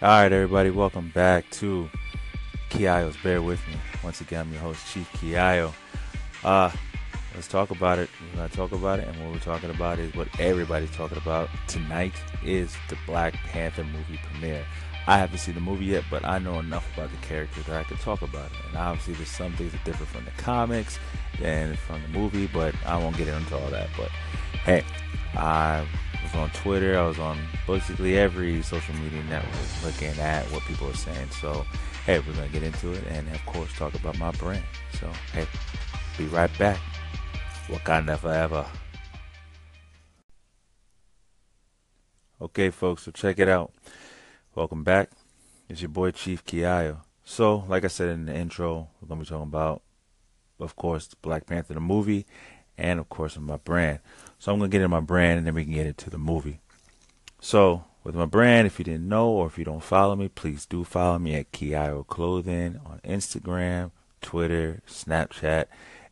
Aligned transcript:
All 0.00 0.10
right, 0.10 0.30
everybody, 0.30 0.70
welcome 0.70 1.10
back 1.12 1.50
to 1.50 1.90
Kiayo's 2.70 3.16
Bear 3.16 3.42
With 3.42 3.58
Me. 3.66 3.74
Once 4.04 4.20
again, 4.20 4.42
I'm 4.42 4.52
your 4.52 4.62
host, 4.62 4.86
Chief 4.86 5.10
Kiayo. 5.14 5.72
Uh, 6.44 6.70
let's 7.34 7.48
talk 7.48 7.72
about 7.72 7.98
it. 7.98 8.08
We're 8.30 8.36
going 8.36 8.48
to 8.48 8.56
talk 8.56 8.70
about 8.70 9.00
it, 9.00 9.08
and 9.08 9.20
what 9.20 9.32
we're 9.32 9.40
talking 9.40 9.70
about 9.70 9.98
is 9.98 10.14
what 10.14 10.28
everybody's 10.38 10.92
talking 10.92 11.18
about 11.18 11.48
tonight 11.66 12.12
is 12.44 12.76
the 12.88 12.96
Black 13.06 13.34
Panther 13.34 13.82
movie 13.82 14.20
premiere. 14.30 14.64
I 15.08 15.18
haven't 15.18 15.38
seen 15.38 15.56
the 15.56 15.60
movie 15.60 15.86
yet, 15.86 16.04
but 16.08 16.24
I 16.24 16.38
know 16.38 16.60
enough 16.60 16.88
about 16.96 17.10
the 17.10 17.16
character 17.26 17.60
that 17.62 17.80
I 17.80 17.82
can 17.82 17.96
talk 17.96 18.22
about 18.22 18.52
it. 18.52 18.68
And 18.68 18.76
obviously, 18.76 19.14
there's 19.14 19.30
some 19.30 19.52
things 19.54 19.72
that 19.72 19.82
differ 19.82 20.04
from 20.04 20.24
the 20.26 20.30
comics 20.40 21.00
and 21.42 21.76
from 21.76 22.02
the 22.02 22.08
movie, 22.16 22.46
but 22.46 22.72
I 22.86 22.96
won't 22.98 23.16
get 23.16 23.26
into 23.26 23.58
all 23.58 23.70
that. 23.70 23.88
But 23.96 24.10
hey, 24.64 24.84
I 25.34 25.84
was 26.32 26.40
on 26.40 26.50
Twitter, 26.50 26.98
I 26.98 27.06
was 27.06 27.18
on 27.18 27.38
basically 27.66 28.18
every 28.18 28.62
social 28.62 28.94
media 28.96 29.22
network 29.24 29.84
looking 29.84 30.18
at 30.18 30.44
what 30.46 30.62
people 30.62 30.88
are 30.88 30.94
saying. 30.94 31.30
So, 31.30 31.64
hey, 32.04 32.18
we're 32.18 32.34
gonna 32.34 32.48
get 32.48 32.62
into 32.62 32.92
it, 32.92 33.04
and 33.08 33.28
of 33.28 33.44
course, 33.46 33.72
talk 33.76 33.94
about 33.94 34.18
my 34.18 34.30
brand. 34.32 34.64
So, 35.00 35.10
hey, 35.32 35.46
be 36.16 36.26
right 36.26 36.50
back. 36.58 36.78
Wakanda 37.68 38.18
forever. 38.18 38.66
Okay, 42.40 42.70
folks, 42.70 43.04
so 43.04 43.10
check 43.10 43.38
it 43.38 43.48
out. 43.48 43.72
Welcome 44.54 44.84
back. 44.84 45.10
It's 45.68 45.80
your 45.80 45.88
boy 45.88 46.10
Chief 46.10 46.44
Kiayo. 46.44 46.98
So, 47.24 47.64
like 47.68 47.84
I 47.84 47.88
said 47.88 48.08
in 48.08 48.26
the 48.26 48.34
intro, 48.34 48.88
we're 49.00 49.08
gonna 49.08 49.20
be 49.20 49.26
talking 49.26 49.42
about, 49.44 49.82
of 50.60 50.76
course, 50.76 51.08
Black 51.22 51.46
Panther 51.46 51.74
the 51.74 51.80
movie, 51.80 52.26
and 52.78 53.00
of 53.00 53.08
course, 53.08 53.36
my 53.38 53.56
brand. 53.56 53.98
So 54.38 54.52
I'm 54.52 54.58
gonna 54.58 54.68
get 54.68 54.80
into 54.80 54.88
my 54.88 55.00
brand, 55.00 55.38
and 55.38 55.46
then 55.46 55.54
we 55.54 55.64
can 55.64 55.74
get 55.74 55.86
into 55.86 56.08
the 56.08 56.18
movie. 56.18 56.60
So, 57.40 57.84
with 58.04 58.14
my 58.14 58.26
brand, 58.26 58.66
if 58.66 58.78
you 58.78 58.84
didn't 58.84 59.08
know 59.08 59.28
or 59.28 59.46
if 59.46 59.58
you 59.58 59.64
don't 59.64 59.82
follow 59.82 60.16
me, 60.16 60.28
please 60.28 60.64
do 60.64 60.84
follow 60.84 61.18
me 61.18 61.34
at 61.34 61.52
Kiayo 61.52 62.06
Clothing 62.06 62.80
on 62.86 63.00
Instagram, 63.04 63.90
Twitter, 64.20 64.80
Snapchat, 64.88 65.66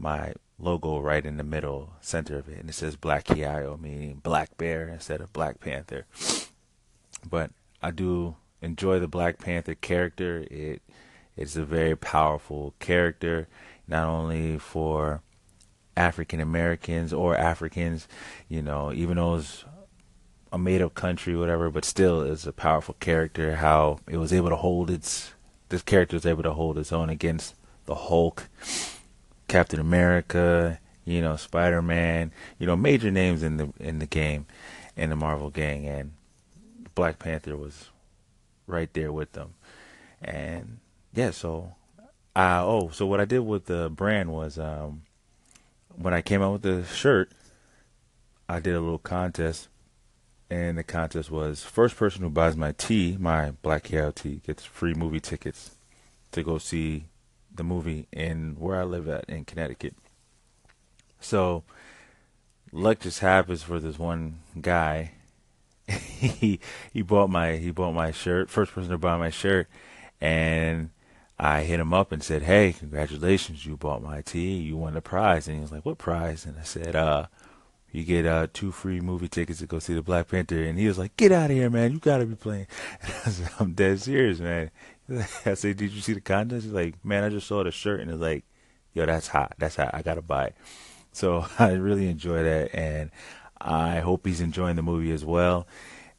my 0.00 0.34
logo 0.58 0.98
right 0.98 1.24
in 1.24 1.36
the 1.36 1.44
middle 1.44 1.92
center 2.00 2.38
of 2.38 2.48
it, 2.48 2.58
and 2.58 2.68
it 2.68 2.74
says 2.74 2.96
Black 2.96 3.24
Kiayo, 3.24 3.78
meaning 3.80 4.20
Black 4.22 4.56
Bear 4.56 4.88
instead 4.88 5.20
of 5.20 5.32
Black 5.32 5.60
Panther. 5.60 6.06
But 7.28 7.50
I 7.82 7.90
do 7.90 8.36
enjoy 8.62 9.00
the 9.00 9.08
Black 9.08 9.38
Panther 9.38 9.74
character. 9.74 10.46
It 10.48 10.82
it's 11.36 11.56
a 11.56 11.64
very 11.64 11.96
powerful 11.96 12.74
character, 12.78 13.48
not 13.88 14.06
only 14.06 14.58
for 14.58 15.22
African 15.96 16.40
Americans 16.40 17.12
or 17.12 17.36
Africans, 17.36 18.06
you 18.48 18.62
know, 18.62 18.92
even 18.92 19.16
though 19.16 19.36
it's 19.36 19.64
a 20.52 20.58
made 20.58 20.82
up 20.82 20.94
country, 20.94 21.36
whatever, 21.36 21.70
but 21.70 21.84
still 21.84 22.22
is 22.22 22.46
a 22.46 22.52
powerful 22.52 22.96
character. 23.00 23.56
How 23.56 23.98
it 24.08 24.18
was 24.18 24.32
able 24.32 24.50
to 24.50 24.56
hold 24.56 24.90
its 24.90 25.32
this 25.68 25.82
character 25.82 26.16
was 26.16 26.26
able 26.26 26.44
to 26.44 26.52
hold 26.52 26.78
its 26.78 26.92
own 26.92 27.10
against 27.10 27.54
the 27.86 27.94
Hulk, 27.94 28.48
Captain 29.48 29.80
America, 29.80 30.80
you 31.04 31.20
know, 31.20 31.36
Spider 31.36 31.82
Man, 31.82 32.32
you 32.58 32.66
know, 32.66 32.76
major 32.76 33.10
names 33.10 33.42
in 33.42 33.56
the 33.56 33.72
in 33.78 33.98
the 33.98 34.06
game, 34.06 34.46
in 34.96 35.10
the 35.10 35.16
Marvel 35.16 35.50
gang, 35.50 35.86
and 35.86 36.12
Black 36.94 37.18
Panther 37.18 37.56
was 37.56 37.90
right 38.66 38.92
there 38.92 39.12
with 39.12 39.32
them, 39.32 39.54
and 40.20 40.78
yeah, 41.14 41.30
so 41.30 41.74
uh, 42.34 42.62
oh, 42.64 42.90
so 42.90 43.06
what 43.06 43.20
I 43.20 43.24
did 43.24 43.40
with 43.40 43.66
the 43.66 43.88
brand 43.88 44.32
was 44.32 44.58
um, 44.58 45.02
when 45.94 46.12
I 46.12 46.22
came 46.22 46.42
out 46.42 46.52
with 46.52 46.62
the 46.62 46.84
shirt, 46.84 47.30
I 48.48 48.60
did 48.60 48.74
a 48.74 48.80
little 48.80 48.98
contest 48.98 49.68
and 50.50 50.78
the 50.78 50.84
contest 50.84 51.30
was 51.30 51.64
first 51.64 51.96
person 51.96 52.22
who 52.22 52.30
buys 52.30 52.56
my 52.56 52.72
tee, 52.72 53.16
my 53.18 53.50
Black 53.62 53.84
Kiayo 53.84 54.14
tee, 54.14 54.40
gets 54.46 54.64
free 54.64 54.94
movie 54.94 55.20
tickets 55.20 55.76
to 56.32 56.42
go 56.42 56.58
see 56.58 57.06
the 57.56 57.64
movie 57.64 58.08
in 58.12 58.56
where 58.58 58.80
I 58.80 58.84
live 58.84 59.08
at 59.08 59.28
in 59.28 59.44
Connecticut. 59.44 59.94
So 61.20 61.64
luck 62.72 63.00
just 63.00 63.20
happens 63.20 63.62
for 63.62 63.80
this 63.80 63.98
one 63.98 64.40
guy. 64.60 65.12
he 65.88 66.60
he 66.92 67.02
bought 67.02 67.30
my 67.30 67.56
he 67.56 67.70
bought 67.70 67.92
my 67.92 68.10
shirt, 68.10 68.50
first 68.50 68.72
person 68.72 68.90
to 68.90 68.98
buy 68.98 69.16
my 69.16 69.30
shirt, 69.30 69.68
and 70.20 70.90
I 71.38 71.62
hit 71.62 71.80
him 71.80 71.94
up 71.94 72.12
and 72.12 72.22
said, 72.22 72.42
"Hey, 72.42 72.72
congratulations, 72.72 73.66
you 73.66 73.76
bought 73.76 74.02
my 74.02 74.22
tee, 74.22 74.56
you 74.56 74.76
won 74.76 74.94
the 74.94 75.00
prize." 75.00 75.46
And 75.46 75.56
he 75.56 75.62
was 75.62 75.72
like, 75.72 75.86
"What 75.86 75.98
prize?" 75.98 76.44
And 76.44 76.58
I 76.58 76.62
said, 76.62 76.96
"Uh." 76.96 77.26
you 77.96 78.04
get 78.04 78.26
uh, 78.26 78.46
two 78.52 78.72
free 78.72 79.00
movie 79.00 79.28
tickets 79.28 79.60
to 79.60 79.66
go 79.66 79.78
see 79.78 79.94
the 79.94 80.02
Black 80.02 80.28
Panther. 80.28 80.62
And 80.62 80.78
he 80.78 80.86
was 80.86 80.98
like, 80.98 81.16
"Get 81.16 81.32
out 81.32 81.50
of 81.50 81.56
here, 81.56 81.70
man! 81.70 81.92
You 81.92 81.98
gotta 81.98 82.26
be 82.26 82.34
playing." 82.34 82.66
Said, 83.24 83.48
"I'm 83.58 83.72
dead 83.72 84.00
serious, 84.02 84.38
man." 84.38 84.70
I 85.46 85.54
said, 85.54 85.76
"Did 85.76 85.92
you 85.92 86.00
see 86.00 86.14
the 86.14 86.20
contest?" 86.20 86.64
He's 86.64 86.72
like, 86.72 87.04
"Man, 87.04 87.24
I 87.24 87.28
just 87.28 87.46
saw 87.46 87.62
the 87.62 87.70
shirt 87.70 88.00
and 88.00 88.10
it's 88.10 88.20
like, 88.20 88.44
yo, 88.92 89.06
that's 89.06 89.28
hot. 89.28 89.54
That's 89.58 89.76
hot. 89.76 89.90
I 89.94 90.02
gotta 90.02 90.22
buy 90.22 90.46
it." 90.46 90.56
So 91.12 91.46
I 91.58 91.70
really 91.72 92.08
enjoy 92.08 92.42
that, 92.42 92.74
and 92.74 93.10
I 93.58 94.00
hope 94.00 94.26
he's 94.26 94.42
enjoying 94.42 94.76
the 94.76 94.82
movie 94.82 95.12
as 95.12 95.24
well. 95.24 95.66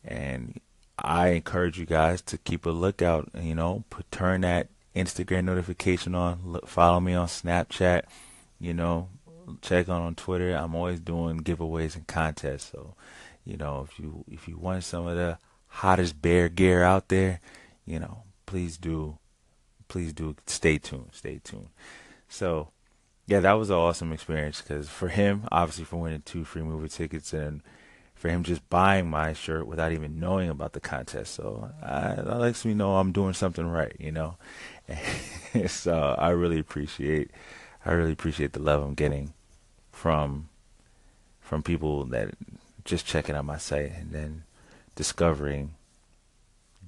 And 0.04 0.60
I 0.98 1.30
encourage 1.30 1.78
you 1.78 1.86
guys 1.86 2.24
to 2.24 2.40
keep 2.40 2.66
a 2.66 2.72
lookout. 2.72 3.30
You 3.40 3.54
know, 3.54 3.84
put, 3.92 4.10
turn 4.12 4.42
that 4.42 4.70
Instagram 4.96 5.46
notification 5.46 6.16
on. 6.16 6.40
Look, 6.46 6.68
follow 6.68 7.00
me 7.00 7.14
on 7.14 7.28
Snapchat. 7.28 8.06
You 8.60 8.74
know, 8.74 9.10
check 9.62 9.88
on 9.88 10.02
on 10.02 10.16
Twitter. 10.16 10.56
I'm 10.56 10.74
always 10.74 11.00
doing 11.00 11.42
giveaways 11.42 11.96
and 11.96 12.08
contests. 12.08 12.72
So, 12.72 12.96
you 13.46 13.58
know, 13.58 13.88
if 13.88 14.00
you 14.00 14.26
if 14.28 14.48
you 14.48 14.58
want 14.58 14.84
some 14.84 15.06
of 15.06 15.16
the 15.16 15.38
hottest 15.68 16.22
bear 16.22 16.50
gear 16.50 16.84
out 16.84 17.10
there, 17.10 17.40
you 17.86 18.00
know, 18.00 18.24
please 18.48 18.78
do, 18.78 19.20
please 19.88 20.12
do. 20.14 20.36
Stay 20.48 20.80
tuned. 20.80 21.10
Stay 21.12 21.40
tuned. 21.44 21.70
So, 22.28 22.70
yeah, 23.28 23.40
that 23.42 23.54
was 23.54 23.70
an 23.70 23.76
awesome 23.76 24.12
experience 24.12 24.62
because 24.62 24.90
for 24.90 25.10
him, 25.10 25.48
obviously, 25.52 25.86
for 25.86 25.98
winning 25.98 26.24
two 26.26 26.44
free 26.44 26.64
movie 26.64 26.90
tickets 26.90 27.32
and 27.34 27.62
for 28.16 28.30
him 28.30 28.42
just 28.42 28.68
buying 28.70 29.08
my 29.08 29.34
shirt 29.34 29.68
without 29.68 29.92
even 29.92 30.20
knowing 30.20 30.50
about 30.50 30.74
the 30.74 30.80
contest. 30.80 31.36
So 31.36 31.70
I, 31.84 32.16
that 32.16 32.40
lets 32.40 32.66
me 32.66 32.74
know 32.74 32.96
I'm 32.96 33.12
doing 33.12 33.34
something 33.34 33.68
right, 33.68 33.96
you 34.00 34.12
know. 34.12 34.38
so 35.68 36.16
I 36.18 36.30
really 36.30 36.58
appreciate, 36.58 37.30
I 37.86 37.92
really 37.92 38.14
appreciate 38.14 38.54
the 38.54 38.60
love 38.60 38.82
I'm 38.82 38.96
getting 38.96 39.34
from 39.92 40.50
from 41.40 41.64
people 41.64 42.04
that 42.04 42.36
just 42.84 43.06
checking 43.06 43.34
out 43.34 43.46
my 43.46 43.58
site 43.58 43.94
and 43.94 44.12
then 44.12 44.44
discovering 44.96 45.76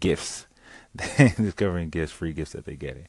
gifts, 0.02 0.48
discovering 1.18 1.90
gifts, 1.90 2.12
free 2.12 2.34
gifts 2.34 2.54
that 2.54 2.66
they're 2.66 2.76
getting. 2.76 3.08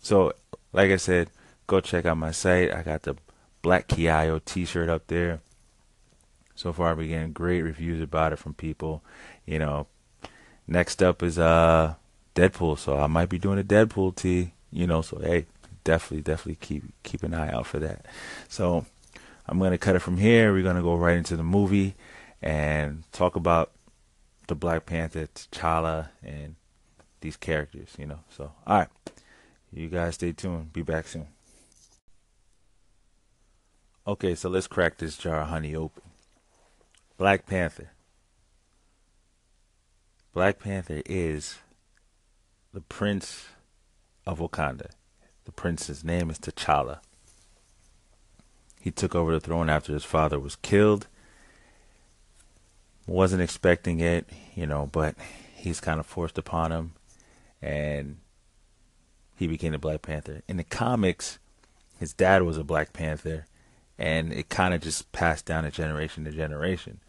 So, 0.00 0.32
like 0.72 0.90
I 0.90 0.96
said, 0.96 1.30
go 1.66 1.80
check 1.80 2.04
out 2.04 2.16
my 2.16 2.30
site. 2.30 2.72
I 2.72 2.82
got 2.82 3.02
the 3.02 3.16
Black 3.62 3.88
Kiayo 3.88 4.44
T-shirt 4.44 4.88
up 4.88 5.06
there. 5.06 5.40
So 6.54 6.72
far, 6.72 6.90
I've 6.90 6.98
been 6.98 7.08
getting 7.08 7.32
great 7.32 7.62
reviews 7.62 8.00
about 8.00 8.32
it 8.32 8.36
from 8.36 8.54
people. 8.54 9.02
You 9.46 9.58
know, 9.58 9.86
next 10.66 11.02
up 11.02 11.22
is 11.22 11.38
uh 11.38 11.94
Deadpool, 12.34 12.78
so 12.78 12.98
I 12.98 13.06
might 13.06 13.28
be 13.28 13.38
doing 13.38 13.58
a 13.58 13.64
Deadpool 13.64 14.14
tee. 14.16 14.52
You 14.70 14.86
know, 14.86 15.02
so 15.02 15.18
hey, 15.18 15.46
definitely, 15.84 16.22
definitely 16.22 16.56
keep 16.56 16.84
keep 17.02 17.22
an 17.22 17.34
eye 17.34 17.50
out 17.50 17.66
for 17.66 17.78
that. 17.78 18.06
So 18.48 18.86
I'm 19.46 19.58
to 19.72 19.78
cut 19.78 19.96
it 19.96 20.00
from 20.00 20.18
here. 20.18 20.52
We're 20.52 20.62
to 20.76 20.82
go 20.82 20.94
right 20.94 21.16
into 21.16 21.36
the 21.36 21.42
movie 21.42 21.94
and 22.40 23.04
talk 23.12 23.36
about 23.36 23.72
the 24.48 24.54
Black 24.54 24.86
Panther, 24.86 25.26
T'Challa, 25.26 26.08
and 26.22 26.56
these 27.22 27.36
characters, 27.36 27.94
you 27.98 28.06
know. 28.06 28.20
So, 28.28 28.52
all 28.66 28.78
right. 28.78 28.88
You 29.72 29.88
guys 29.88 30.16
stay 30.16 30.32
tuned. 30.32 30.72
Be 30.72 30.82
back 30.82 31.06
soon. 31.06 31.28
Okay, 34.06 34.34
so 34.34 34.48
let's 34.48 34.66
crack 34.66 34.98
this 34.98 35.16
jar 35.16 35.40
of 35.40 35.48
honey 35.48 35.74
open. 35.74 36.02
Black 37.16 37.46
Panther. 37.46 37.92
Black 40.34 40.58
Panther 40.58 41.02
is 41.06 41.58
the 42.74 42.80
prince 42.80 43.46
of 44.26 44.40
Wakanda. 44.40 44.90
The 45.44 45.52
prince's 45.52 46.04
name 46.04 46.30
is 46.30 46.38
T'Challa. 46.38 46.98
He 48.80 48.90
took 48.90 49.14
over 49.14 49.32
the 49.32 49.40
throne 49.40 49.70
after 49.70 49.92
his 49.92 50.04
father 50.04 50.40
was 50.40 50.56
killed. 50.56 51.06
Wasn't 53.06 53.42
expecting 53.42 54.00
it, 54.00 54.28
you 54.54 54.66
know, 54.66 54.88
but 54.90 55.14
he's 55.54 55.80
kind 55.80 56.00
of 56.00 56.06
forced 56.06 56.38
upon 56.38 56.72
him, 56.72 56.94
and 57.62 58.18
he 59.36 59.46
became 59.46 59.72
the 59.72 59.78
Black 59.78 60.02
Panther. 60.02 60.42
In 60.48 60.56
the 60.56 60.64
comics, 60.64 61.38
his 61.98 62.12
dad 62.12 62.42
was 62.42 62.58
a 62.58 62.64
Black 62.64 62.92
Panther, 62.92 63.46
and 63.96 64.32
it 64.32 64.48
kind 64.48 64.74
of 64.74 64.80
just 64.80 65.12
passed 65.12 65.46
down 65.46 65.64
a 65.64 65.70
generation 65.70 66.24
to 66.24 66.32
generation. 66.32 67.00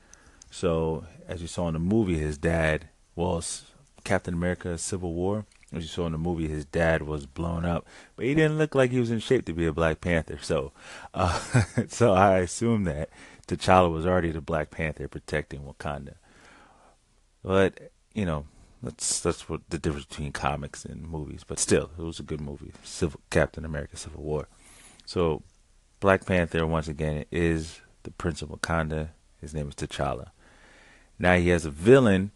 So, 0.51 1.05
as 1.27 1.41
you 1.41 1.47
saw 1.47 1.67
in 1.67 1.73
the 1.73 1.79
movie, 1.79 2.17
his 2.17 2.38
dad 2.38 2.89
was 3.15 3.63
Captain 4.03 4.33
America: 4.33 4.77
Civil 4.77 5.13
War. 5.13 5.45
As 5.71 5.81
you 5.81 5.89
saw 5.89 6.05
in 6.05 6.11
the 6.11 6.19
movie, 6.19 6.47
his 6.47 6.65
dad 6.65 7.01
was 7.01 7.25
blown 7.25 7.65
up, 7.65 7.88
but 8.15 8.25
he 8.25 8.35
didn't 8.35 8.59
look 8.59 8.75
like 8.75 8.91
he 8.91 9.00
was 9.00 9.09
in 9.09 9.17
shape 9.17 9.45
to 9.45 9.53
be 9.53 9.65
a 9.65 9.73
Black 9.73 10.01
Panther. 10.01 10.38
So, 10.39 10.71
uh, 11.15 11.39
so 11.88 12.13
I 12.13 12.38
assume 12.38 12.83
that 12.83 13.09
T'Challa 13.47 13.91
was 13.91 14.05
already 14.05 14.29
the 14.29 14.41
Black 14.41 14.69
Panther 14.69 15.07
protecting 15.07 15.61
Wakanda. 15.61 16.13
But 17.44 17.91
you 18.13 18.25
know, 18.25 18.45
that's 18.83 19.19
that's 19.19 19.50
what 19.50 19.62
the 19.69 19.80
difference 19.80 20.06
between 20.06 20.31
comics 20.31 20.85
and 20.85 21.07
movies. 21.07 21.44
But 21.45 21.59
still, 21.59 21.91
it 21.97 22.01
was 22.01 22.19
a 22.19 22.24
good 22.24 22.41
movie, 22.41 22.71
Civil 22.83 23.21
Captain 23.30 23.65
America: 23.65 23.97
Civil 23.97 24.24
War. 24.24 24.47
So, 25.06 25.44
Black 26.00 26.25
Panther 26.25 26.65
once 26.68 26.88
again 26.88 27.25
is 27.31 27.81
the 28.03 28.12
Prince 28.12 28.41
of 28.41 28.50
Wakanda. 28.50 29.09
His 29.41 29.53
name 29.53 29.68
is 29.68 29.75
T'Challa. 29.75 30.30
Now 31.19 31.35
he 31.35 31.50
has 31.50 31.65
a 31.65 31.69
villain 31.69 32.31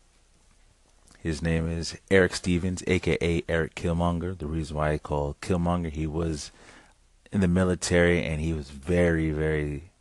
his 1.27 1.41
name 1.41 1.69
is 1.69 1.97
Erik 2.09 2.35
Stevens, 2.35 2.83
aka 2.87 3.43
Erik 3.49 3.75
Killmonger. 3.75 4.37
The 4.37 4.47
reason 4.47 4.77
why 4.77 4.93
I 4.93 4.97
call 4.97 5.35
Killmonger, 5.41 5.91
he 5.91 6.07
was 6.07 6.51
in 7.33 7.41
the 7.41 7.49
military 7.49 8.23
and 8.23 8.39
he 8.39 8.53
was 8.53 8.69
very, 8.69 9.31
very, 9.31 9.91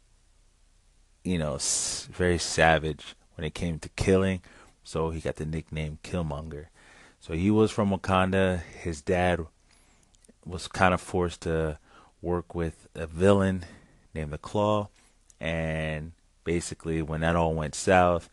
you 1.25 1.37
know, 1.39 1.59
very 2.13 2.39
savage 2.39 3.17
when 3.35 3.45
it 3.45 3.55
came 3.55 3.81
to 3.81 3.89
killing. 3.91 4.41
So 4.87 5.11
he 5.11 5.21
got 5.21 5.35
the 5.35 5.45
nickname 5.45 5.99
Killmonger. 6.05 6.67
So 7.19 7.35
he 7.35 7.51
was 7.51 7.73
from 7.73 7.91
Wakanda. 7.91 8.63
His 8.63 9.01
dad 9.01 9.45
was 10.45 10.69
kind 10.69 10.95
of 10.95 11.01
forced 11.01 11.41
to 11.41 11.79
work 12.23 12.55
with 12.55 12.87
a 12.95 13.09
villain 13.09 13.65
named 14.15 14.33
the 14.33 14.39
Claw. 14.39 14.87
And 15.41 16.13
basically, 16.45 17.03
when 17.03 17.23
that 17.23 17.35
all 17.35 17.53
went 17.53 17.75
south, 17.75 18.31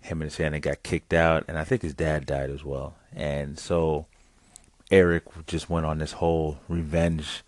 him 0.00 0.22
and 0.22 0.30
his 0.30 0.36
family 0.36 0.60
got 0.60 0.84
kicked 0.84 1.12
out, 1.12 1.44
and 1.48 1.58
I 1.58 1.64
think 1.64 1.82
his 1.82 1.94
dad 1.94 2.26
died 2.26 2.50
as 2.50 2.62
well. 2.62 2.94
And 3.12 3.58
so 3.58 4.06
Erik 4.88 5.24
just 5.48 5.68
went 5.68 5.84
on 5.84 5.98
this 5.98 6.12
whole 6.12 6.60
revenge, 6.68 7.42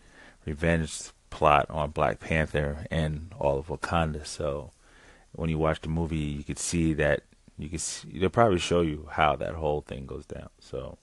revenge 0.44 1.10
plot 1.30 1.66
on 1.70 1.90
Black 1.90 2.18
Panther 2.18 2.84
and 2.90 3.32
all 3.38 3.60
of 3.60 3.68
Wakanda. 3.68 4.26
So 4.26 4.72
when 5.30 5.50
you 5.50 5.58
watch 5.58 5.82
the 5.82 5.88
movie, 5.88 6.16
you 6.16 6.42
could 6.42 6.58
see 6.58 6.94
that 6.94 7.22
you 7.58 7.68
can 7.68 7.78
see, 7.78 8.18
they'll 8.18 8.30
probably 8.30 8.58
show 8.58 8.80
you 8.80 9.08
how 9.12 9.36
that 9.36 9.54
whole 9.54 9.80
thing 9.80 10.06
goes 10.06 10.26
down. 10.26 10.48
So 10.58 10.98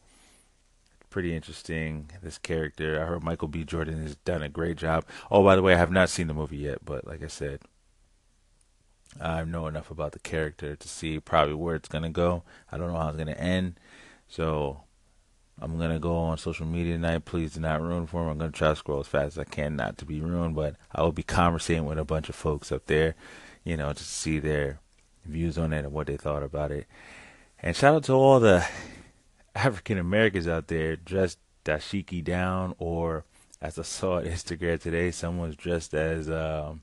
pretty 1.10 1.36
interesting. 1.36 2.10
This 2.24 2.38
character, 2.38 3.02
I 3.02 3.06
heard 3.06 3.24
Michael 3.24 3.48
B. 3.48 3.64
Jordan 3.64 4.02
has 4.02 4.16
done 4.16 4.42
a 4.42 4.50
great 4.50 4.78
job. 4.78 5.06
Oh, 5.30 5.44
by 5.44 5.56
the 5.56 5.62
way, 5.62 5.74
I 5.74 5.78
have 5.78 5.92
not 5.92 6.10
seen 6.10 6.28
the 6.28 6.34
movie 6.34 6.58
yet, 6.58 6.84
but 6.84 7.06
like 7.06 7.24
I 7.24 7.28
said, 7.28 7.62
I 9.20 9.44
know 9.44 9.68
enough 9.68 9.92
about 9.92 10.14
the 10.14 10.20
character 10.20 10.76
to 10.76 10.88
see 10.88 11.20
probably 11.20 11.54
where 11.54 11.76
it's 11.76 11.90
gonna 11.90 12.10
go. 12.10 12.44
I 12.72 12.78
don't 12.78 12.92
know 12.92 12.98
how 12.98 13.10
it's 13.10 13.18
gonna 13.18 13.32
end, 13.34 13.78
so 14.28 14.84
I'm 15.60 15.78
gonna 15.78 16.00
go 16.00 16.16
on 16.16 16.38
social 16.38 16.66
media 16.66 16.94
tonight. 16.94 17.26
Please 17.26 17.54
do 17.54 17.60
not 17.60 17.82
ruin 17.82 18.08
for 18.08 18.24
me. 18.24 18.32
I'm 18.32 18.38
gonna 18.38 18.52
try 18.52 18.70
to 18.70 18.76
scroll 18.76 19.02
as 19.02 19.08
fast 19.08 19.38
as 19.38 19.40
I 19.40 19.44
can, 19.44 19.76
not 19.76 19.98
to 19.98 20.06
be 20.06 20.22
ruined, 20.22 20.56
but 20.56 20.78
I 20.94 21.02
will 21.02 21.12
be 21.12 21.24
conversating 21.24 21.86
with 21.86 22.00
a 22.00 22.06
bunch 22.06 22.30
of 22.30 22.36
folks 22.36 22.72
up 22.72 22.86
there, 22.86 23.16
you 23.66 23.76
know, 23.76 23.92
to 23.92 24.04
see 24.04 24.40
their 24.40 24.80
views 25.26 25.58
on 25.58 25.74
it 25.74 25.80
and 25.80 25.94
what 25.94 26.08
they 26.08 26.18
thought 26.18 26.44
about 26.44 26.72
it. 26.72 26.88
And 27.60 27.76
shout 27.76 27.96
out 27.96 28.04
to 28.06 28.14
all 28.14 28.40
the 28.40 28.66
African 29.56 29.98
Americans 29.98 30.48
out 30.48 30.68
there 30.68 30.96
dressed 30.96 31.40
dashiki 31.66 32.24
down, 32.24 32.76
or 32.80 33.26
as 33.62 33.78
I 33.78 33.84
saw 33.84 34.18
on 34.18 34.26
Instagram 34.26 34.80
today, 34.80 35.12
someone's 35.12 35.56
dressed 35.56 35.94
as 35.94 36.30
um, 36.30 36.82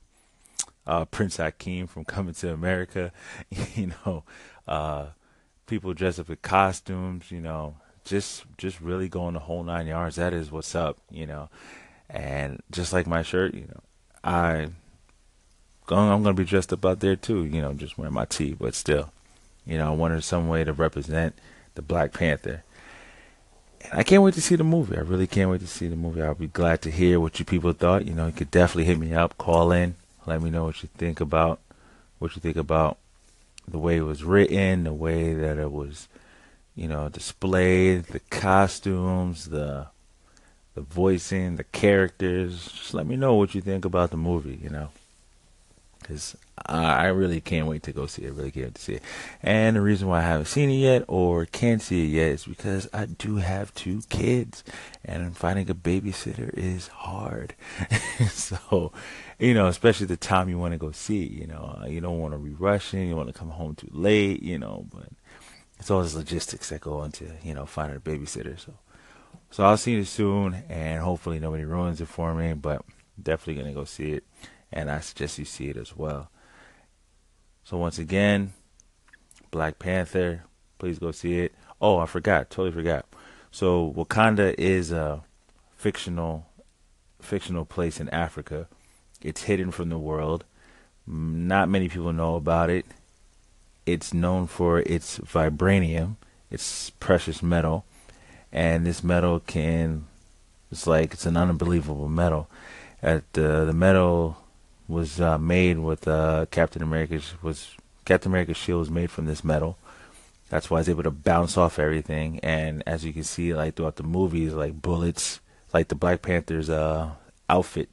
uh, 0.86 1.04
Prince 1.04 1.36
Hakeem 1.36 1.86
from 1.86 2.04
Coming 2.04 2.34
to 2.34 2.52
America. 2.52 3.12
you 3.74 3.92
know, 4.04 4.24
uh, 4.66 5.06
people 5.66 5.94
dress 5.94 6.18
up 6.18 6.30
in 6.30 6.36
costumes. 6.36 7.30
You 7.30 7.40
know, 7.40 7.76
just 8.04 8.44
just 8.56 8.80
really 8.80 9.08
going 9.08 9.34
the 9.34 9.40
whole 9.40 9.64
nine 9.64 9.86
yards. 9.86 10.16
That 10.16 10.32
is 10.32 10.50
what's 10.50 10.74
up. 10.74 10.98
You 11.10 11.26
know, 11.26 11.50
and 12.08 12.62
just 12.70 12.92
like 12.92 13.06
my 13.06 13.22
shirt, 13.22 13.54
you 13.54 13.66
know, 13.66 13.80
I 14.22 14.68
I'm 15.96 16.22
gonna 16.22 16.34
be 16.34 16.44
dressed 16.44 16.72
up 16.72 16.84
out 16.84 17.00
there 17.00 17.16
too. 17.16 17.44
You 17.44 17.62
know, 17.62 17.72
just 17.72 17.98
wearing 17.98 18.14
my 18.14 18.24
tee, 18.24 18.54
but 18.54 18.74
still, 18.74 19.10
you 19.66 19.78
know, 19.78 19.92
I 19.92 19.94
wanted 19.94 20.22
some 20.24 20.48
way 20.48 20.64
to 20.64 20.72
represent 20.72 21.34
the 21.74 21.82
Black 21.82 22.12
Panther. 22.12 22.62
And 23.82 23.92
I 23.92 24.02
can't 24.02 24.22
wait 24.22 24.34
to 24.34 24.40
see 24.42 24.56
the 24.56 24.64
movie. 24.64 24.96
I 24.96 25.00
really 25.00 25.26
can't 25.26 25.50
wait 25.50 25.60
to 25.60 25.66
see 25.66 25.88
the 25.88 25.96
movie. 25.96 26.22
I'll 26.22 26.34
be 26.34 26.48
glad 26.48 26.82
to 26.82 26.90
hear 26.90 27.20
what 27.20 27.38
you 27.38 27.44
people 27.44 27.72
thought. 27.72 28.06
You 28.06 28.14
know, 28.14 28.26
you 28.26 28.32
could 28.32 28.50
definitely 28.50 28.84
hit 28.84 28.98
me 28.98 29.14
up, 29.14 29.38
call 29.38 29.70
in, 29.72 29.94
let 30.26 30.42
me 30.42 30.50
know 30.50 30.64
what 30.64 30.82
you 30.82 30.88
think 30.96 31.20
about 31.20 31.60
what 32.18 32.34
you 32.34 32.40
think 32.40 32.56
about 32.56 32.98
the 33.66 33.78
way 33.78 33.96
it 33.98 34.02
was 34.02 34.24
written, 34.24 34.84
the 34.84 34.92
way 34.92 35.34
that 35.34 35.58
it 35.58 35.70
was, 35.70 36.08
you 36.74 36.88
know, 36.88 37.08
displayed, 37.08 38.04
the 38.04 38.20
costumes, 38.30 39.46
the 39.46 39.86
the 40.74 40.80
voicing, 40.80 41.56
the 41.56 41.64
characters. 41.64 42.70
Just 42.70 42.94
let 42.94 43.06
me 43.06 43.16
know 43.16 43.34
what 43.34 43.54
you 43.54 43.60
think 43.60 43.84
about 43.84 44.10
the 44.10 44.16
movie, 44.16 44.58
you 44.62 44.70
know. 44.70 44.90
I 46.66 47.06
really 47.06 47.40
can't 47.40 47.66
wait 47.66 47.82
to 47.84 47.92
go 47.92 48.06
see 48.06 48.22
it. 48.22 48.28
I 48.28 48.30
Really 48.30 48.50
can't 48.50 48.66
wait 48.66 48.74
to 48.74 48.82
see 48.82 48.94
it. 48.94 49.02
And 49.42 49.76
the 49.76 49.80
reason 49.80 50.08
why 50.08 50.18
I 50.18 50.22
haven't 50.22 50.46
seen 50.46 50.70
it 50.70 50.74
yet 50.74 51.04
or 51.06 51.46
can't 51.46 51.80
see 51.80 52.04
it 52.04 52.08
yet 52.08 52.32
is 52.32 52.44
because 52.44 52.88
I 52.92 53.06
do 53.06 53.36
have 53.36 53.72
two 53.74 54.02
kids 54.08 54.64
and 55.04 55.36
finding 55.36 55.70
a 55.70 55.74
babysitter 55.74 56.52
is 56.54 56.88
hard. 56.88 57.54
so 58.30 58.92
you 59.38 59.54
know, 59.54 59.68
especially 59.68 60.06
the 60.06 60.16
time 60.16 60.48
you 60.48 60.58
want 60.58 60.72
to 60.72 60.78
go 60.78 60.90
see. 60.90 61.24
You 61.24 61.46
know, 61.46 61.80
uh, 61.80 61.86
you 61.86 62.00
don't 62.00 62.18
want 62.18 62.34
to 62.34 62.38
be 62.38 62.50
rushing. 62.50 63.08
You 63.08 63.16
want 63.16 63.28
to 63.28 63.38
come 63.38 63.50
home 63.50 63.74
too 63.74 63.88
late. 63.92 64.42
You 64.42 64.58
know, 64.58 64.86
but 64.92 65.08
it's 65.78 65.90
all 65.90 66.00
those 66.00 66.14
logistics 66.16 66.70
that 66.70 66.80
go 66.80 67.02
into 67.04 67.30
you 67.42 67.54
know 67.54 67.66
finding 67.66 67.96
a 67.96 68.00
babysitter. 68.00 68.58
So, 68.58 68.74
so 69.50 69.64
I'll 69.64 69.76
see 69.76 69.92
you 69.92 70.04
soon, 70.04 70.64
and 70.68 71.02
hopefully 71.02 71.38
nobody 71.38 71.64
ruins 71.64 72.00
it 72.00 72.08
for 72.08 72.34
me. 72.34 72.52
But 72.54 72.84
definitely 73.20 73.62
gonna 73.62 73.74
go 73.74 73.84
see 73.84 74.12
it, 74.12 74.24
and 74.72 74.90
I 74.90 75.00
suggest 75.00 75.38
you 75.38 75.44
see 75.44 75.68
it 75.68 75.76
as 75.76 75.96
well. 75.96 76.30
So 77.64 77.76
once 77.76 77.98
again, 77.98 78.52
Black 79.50 79.78
Panther, 79.78 80.44
please 80.78 80.98
go 80.98 81.10
see 81.10 81.40
it. 81.40 81.54
Oh, 81.80 81.98
I 81.98 82.06
forgot, 82.06 82.50
totally 82.50 82.72
forgot. 82.72 83.06
So 83.50 83.92
Wakanda 83.96 84.54
is 84.58 84.92
a 84.92 85.22
fictional 85.76 86.46
fictional 87.20 87.64
place 87.64 88.00
in 88.00 88.08
Africa 88.10 88.68
it's 89.20 89.44
hidden 89.44 89.70
from 89.70 89.88
the 89.88 89.98
world. 89.98 90.44
Not 91.06 91.68
many 91.68 91.88
people 91.88 92.12
know 92.12 92.36
about 92.36 92.70
it. 92.70 92.86
It's 93.86 94.12
known 94.12 94.46
for 94.46 94.80
its 94.80 95.18
vibranium, 95.18 96.16
its 96.50 96.90
precious 96.90 97.42
metal, 97.42 97.84
and 98.52 98.86
this 98.86 99.02
metal 99.02 99.40
can 99.40 100.06
it's 100.70 100.86
like 100.86 101.14
it's 101.14 101.24
an 101.26 101.36
unbelievable 101.36 102.08
metal. 102.08 102.48
At 103.02 103.24
uh, 103.36 103.64
the 103.64 103.72
metal 103.72 104.36
was 104.88 105.20
uh, 105.20 105.38
made 105.38 105.78
with 105.78 106.08
uh, 106.08 106.46
Captain 106.50 106.82
America's 106.82 107.34
was 107.42 107.76
Captain 108.04 108.32
America's 108.32 108.56
shield 108.56 108.80
was 108.80 108.90
made 108.90 109.10
from 109.10 109.26
this 109.26 109.44
metal. 109.44 109.76
That's 110.48 110.70
why 110.70 110.80
it's 110.80 110.88
able 110.88 111.02
to 111.02 111.10
bounce 111.10 111.58
off 111.58 111.78
everything. 111.78 112.40
And 112.42 112.82
as 112.86 113.04
you 113.04 113.12
can 113.12 113.24
see, 113.24 113.54
like 113.54 113.74
throughout 113.74 113.96
the 113.96 114.02
movies, 114.02 114.54
like 114.54 114.80
bullets, 114.80 115.40
like 115.74 115.88
the 115.88 115.94
Black 115.94 116.22
Panther's 116.22 116.70
uh, 116.70 117.10
outfit 117.50 117.90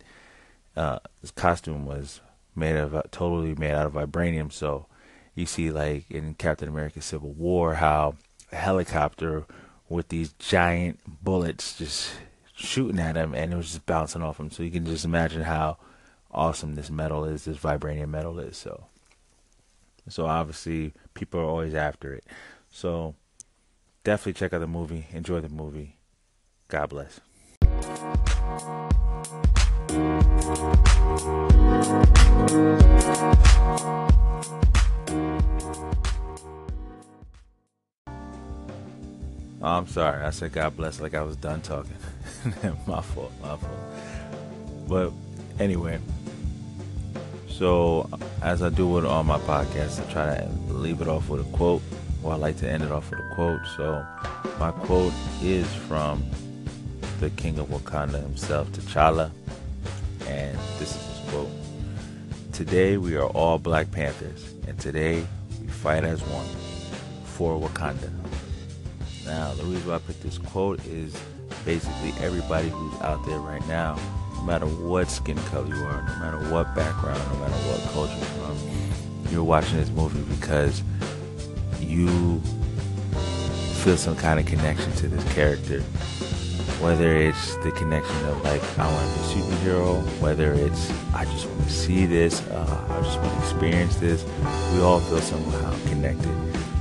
uh, 0.76 1.00
his 1.22 1.32
costume 1.32 1.86
was 1.86 2.22
made 2.56 2.76
of 2.76 2.96
totally 3.12 3.56
made 3.56 3.72
out 3.72 3.88
of 3.88 3.94
vibranium. 3.94 4.52
So 4.52 4.88
you 5.34 5.46
see, 5.46 5.72
like 5.72 6.10
in 6.12 6.36
Captain 6.36 6.68
America: 6.68 7.02
Civil 7.02 7.32
War, 7.32 7.76
how 7.76 8.16
a 8.52 8.56
helicopter 8.56 9.46
with 9.90 10.10
these 10.10 10.34
giant 10.34 11.00
bullets 11.24 11.78
just 11.78 12.12
shooting 12.56 13.00
at 13.00 13.16
him, 13.16 13.34
and 13.34 13.54
it 13.54 13.56
was 13.56 13.68
just 13.68 13.86
bouncing 13.86 14.22
off 14.22 14.40
him. 14.40 14.52
So 14.52 14.64
you 14.64 14.72
can 14.72 14.86
just 14.86 15.06
imagine 15.06 15.44
how 15.44 15.78
awesome 16.36 16.76
this 16.76 16.92
metal 16.92 17.26
is, 17.26 17.46
this 17.46 17.58
vibranium 17.58 18.10
metal 18.10 18.38
is. 18.40 18.58
So, 18.58 18.86
so 20.10 20.28
obviously 20.28 20.94
people 21.14 21.40
are 21.40 21.46
always 21.46 21.74
after 21.74 22.14
it. 22.14 22.26
So 22.70 23.16
definitely 24.04 24.34
check 24.34 24.54
out 24.54 24.60
the 24.60 24.68
movie. 24.68 25.08
Enjoy 25.12 25.40
the 25.40 25.50
movie. 25.50 25.96
God 26.68 26.90
bless. 26.90 27.22
Oh, 39.62 39.78
I'm 39.78 39.88
sorry. 39.88 40.24
I 40.24 40.30
said 40.30 40.52
God 40.52 40.76
bless 40.76 41.00
like 41.00 41.16
I 41.16 41.22
was 41.22 41.38
done 41.38 41.62
talking. 41.62 41.96
my 42.86 43.02
fault. 43.02 43.32
My 43.42 43.56
fault. 43.56 43.72
But 44.88 45.12
anyway, 45.60 46.00
so 47.58 48.10
as 48.42 48.62
I 48.62 48.70
do 48.70 48.88
with 48.88 49.06
all 49.06 49.24
my 49.24 49.40
podcasts, 49.40 50.06
I 50.06 50.12
try 50.12 50.38
to 50.38 50.74
leave 50.74 51.02
it 51.02 51.08
off 51.08 51.30
with 51.30 51.42
a 51.42 51.58
quote. 51.58 51.82
Well, 52.22 52.34
I 52.34 52.38
like 52.38 52.58
to 52.58 52.70
end 52.70 52.84
it 52.84 52.92
off 52.92 53.10
with 53.10 53.20
a 53.20 53.36
quote. 53.36 53.62
So 53.78 54.06
my 54.60 54.72
quote 54.72 55.14
is 55.42 55.68
from 55.74 56.24
the 57.20 57.30
King 57.32 57.60
of 57.60 57.68
Wakanda 57.68 58.22
himself, 58.22 58.72
T'Challa, 58.72 59.32
and 60.28 60.58
this 60.80 60.96
is 60.96 61.18
his 61.18 61.30
quote. 61.30 61.50
Today 62.52 62.98
we 62.98 63.16
are 63.16 63.28
all 63.28 63.58
Black 63.58 63.92
Panthers, 63.92 64.54
and 64.68 64.78
today 64.80 65.26
we 65.62 65.68
fight 65.68 66.04
as 66.04 66.22
one 66.24 66.48
for 67.24 67.60
Wakanda. 67.60 68.12
Now, 69.26 69.54
the 69.54 69.64
reason 69.64 69.88
why 69.88 69.96
I 69.96 70.00
picked 70.00 70.22
this 70.24 70.38
quote 70.38 70.86
is 70.86 71.18
basically 71.64 72.14
everybody 72.20 72.70
who's 72.70 73.02
out 73.02 73.26
there 73.26 73.40
right 73.40 73.66
now, 73.68 73.96
no 73.96 74.25
matter 74.46 74.68
what 74.68 75.10
skin 75.10 75.38
color 75.46 75.68
you 75.68 75.84
are, 75.84 76.02
no 76.04 76.16
matter 76.20 76.38
what 76.52 76.76
background, 76.76 77.20
no 77.34 77.40
matter 77.40 77.54
what 77.68 77.82
culture 77.92 78.16
you're 78.16 78.26
from, 78.26 79.32
you're 79.32 79.44
watching 79.44 79.78
this 79.78 79.90
movie 79.90 80.22
because 80.36 80.84
you 81.80 82.40
feel 83.84 83.98
some 83.98 84.16
kind 84.16 84.40
of 84.40 84.46
connection 84.46 84.92
to 84.94 85.08
this 85.08 85.34
character. 85.34 85.82
Whether 86.82 87.16
it's 87.16 87.56
the 87.58 87.72
connection 87.72 88.16
of 88.26 88.44
like 88.44 88.62
I 88.78 88.92
want 88.92 89.12
to 89.12 89.36
be 89.36 89.42
a 89.42 89.44
superhero, 89.44 90.22
whether 90.22 90.54
it's 90.54 90.92
I 91.14 91.26
just 91.26 91.48
want 91.48 91.64
to 91.64 91.70
see 91.70 92.06
this, 92.06 92.42
uh, 92.50 92.86
I 92.90 93.02
just 93.02 93.20
want 93.20 93.34
to 93.34 93.40
experience 93.40 93.96
this, 93.96 94.24
we 94.74 94.82
all 94.82 95.00
feel 95.00 95.22
somehow 95.22 95.76
connected. 95.88 96.36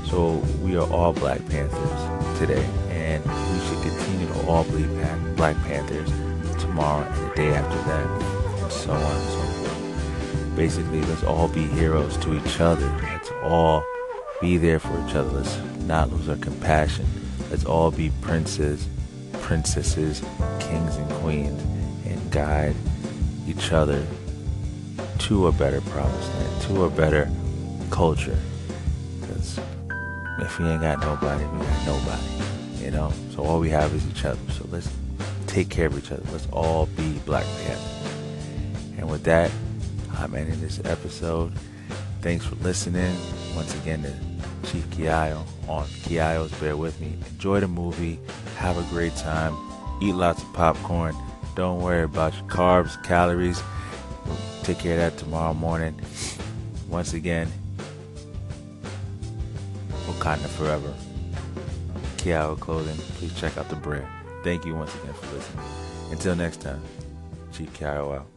So 0.06 0.35
we 0.62 0.76
are 0.76 0.90
all 0.92 1.12
Black 1.12 1.40
Panthers 1.49 2.38
today, 2.38 2.64
and 2.90 3.25
we 3.25 3.66
should 3.66 3.83
continue 3.83 4.26
to 4.26 4.47
all 4.47 4.64
be 4.64 4.85
Black 5.37 5.56
Panthers 5.64 6.11
tomorrow 6.75 7.04
and 7.04 7.31
the 7.31 7.35
day 7.37 7.54
after 7.54 7.76
that, 7.88 8.04
and 8.04 8.73
so 8.73 8.90
on 8.90 9.00
and 9.00 9.31
so 9.31 9.38
forth. 9.38 10.57
Basically, 10.57 11.00
let's 11.02 11.23
all 11.23 11.47
be 11.47 11.62
heroes 11.69 12.16
to 12.16 12.35
each 12.35 12.59
other. 12.59 12.88
Let's 13.00 13.31
all 13.45 13.85
be 14.40 14.57
there 14.57 14.81
for 14.81 14.93
each 15.07 15.14
other. 15.14 15.31
Let's 15.31 15.57
not 15.87 16.11
lose 16.11 16.28
our 16.28 16.37
compassion. 16.37 17.07
Let's 17.49 17.64
all 17.64 17.93
be 17.93 18.11
princes, 18.23 18.88
princesses, 19.35 20.21
kings, 20.59 20.97
and 20.97 21.09
queens, 21.23 21.62
and 22.07 22.33
guide 22.33 22.75
each 23.47 23.71
other 23.71 24.04
to 25.19 25.47
a 25.47 25.52
better 25.52 25.81
promised 25.81 26.35
land, 26.35 26.62
to 26.62 26.85
a 26.87 26.90
better 26.90 27.31
culture. 27.90 28.38
Because 29.21 29.61
if 30.40 30.59
we 30.59 30.66
ain't 30.66 30.83
got 30.83 30.99
nobody, 30.99 31.45
we 31.45 31.59
got 31.64 31.87
nobody. 31.87 32.85
You 32.85 32.90
know? 32.90 33.12
So 33.33 33.45
all 33.45 33.61
we 33.61 33.71
have 33.71 33.95
is 33.95 34.04
each 34.09 34.25
other. 34.25 34.40
So 34.50 34.66
let's 34.73 34.90
take 35.54 35.68
care 35.68 35.87
of 35.87 35.96
each 35.96 36.11
other. 36.11 36.25
Let's 36.32 36.49
all 36.50 36.87
be 36.87 37.12
Black 37.25 37.44
Panthers. 37.64 38.12
And 38.99 39.08
with 39.08 39.23
that, 39.23 39.52
I'm 40.18 40.34
ending 40.34 40.61
this 40.61 40.80
episode. 40.84 41.52
Thanks 42.23 42.44
for 42.44 42.56
listening. 42.56 43.16
Once 43.54 43.73
again 43.76 44.02
to 44.02 44.68
Chief 44.68 44.84
Kiayo 44.90 45.44
on 45.68 45.84
Kiayo's 45.87 46.52
Bear 46.58 46.76
With 46.76 47.00
Me. 47.00 47.16
Enjoy 47.30 47.61
the 47.61 47.68
movie. 47.68 48.18
Have 48.56 48.76
a 48.78 48.82
great 48.92 49.14
time. 49.14 49.54
Eat 50.02 50.14
lots 50.14 50.42
of 50.42 50.52
popcorn. 50.54 51.14
Don't 51.54 51.80
worry 51.80 52.02
about 52.02 52.34
your 52.34 52.46
carbs, 52.46 53.00
calories. 53.04 53.62
We'll 54.26 54.37
take 54.64 54.80
care 54.80 54.94
of 54.94 54.99
that 54.99 55.18
tomorrow 55.18 55.54
morning. 55.54 56.00
Once 56.88 57.14
again, 57.14 57.49
Wakanda 60.06 60.49
Forever. 60.49 60.92
Kiayo 62.16 62.58
Clothing. 62.58 62.96
Please 63.18 63.38
check 63.38 63.56
out 63.56 63.68
the 63.68 63.76
brand. 63.76 64.24
Thank 64.44 64.66
you 64.66 64.74
once 64.74 64.94
again 64.96 65.14
for 65.14 65.34
listening. 65.34 65.64
Until 66.10 66.36
next 66.36 66.60
time, 66.60 66.82
Chief 67.50 67.72
Kiayo 67.72 68.18
out. 68.18 68.33